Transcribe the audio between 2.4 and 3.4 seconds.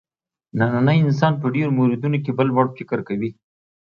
وړ فکر کوي.